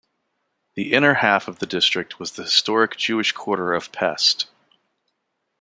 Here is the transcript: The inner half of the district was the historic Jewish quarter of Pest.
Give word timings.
The 0.73 0.93
inner 0.93 1.13
half 1.13 1.47
of 1.47 1.59
the 1.59 1.67
district 1.67 2.17
was 2.19 2.31
the 2.31 2.41
historic 2.41 2.97
Jewish 2.97 3.33
quarter 3.33 3.71
of 3.75 3.91
Pest. 3.91 4.47